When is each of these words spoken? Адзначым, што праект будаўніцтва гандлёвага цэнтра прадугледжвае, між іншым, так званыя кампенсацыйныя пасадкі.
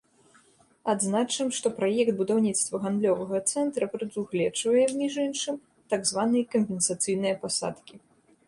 Адзначым, 0.93 1.47
што 1.57 1.71
праект 1.79 2.13
будаўніцтва 2.21 2.75
гандлёвага 2.85 3.37
цэнтра 3.51 3.91
прадугледжвае, 3.93 4.85
між 5.03 5.13
іншым, 5.27 5.55
так 5.95 6.01
званыя 6.13 6.51
кампенсацыйныя 6.57 7.35
пасадкі. 7.47 7.95